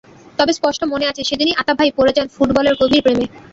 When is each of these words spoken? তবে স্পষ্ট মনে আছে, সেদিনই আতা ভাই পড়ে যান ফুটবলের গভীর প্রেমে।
তবে 0.39 0.51
স্পষ্ট 0.53 0.81
মনে 0.83 1.05
আছে, 1.07 1.21
সেদিনই 1.23 1.57
আতা 1.61 1.73
ভাই 1.79 1.89
পড়ে 1.97 2.11
যান 2.13 2.27
ফুটবলের 2.35 2.75
গভীর 2.81 3.03
প্রেমে। 3.05 3.25